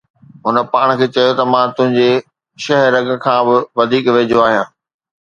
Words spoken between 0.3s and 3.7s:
هن پاڻ کي چيو ته مان تنهنجي شہ رگ کان به